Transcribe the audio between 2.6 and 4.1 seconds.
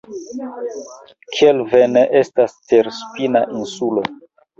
terspina insulo.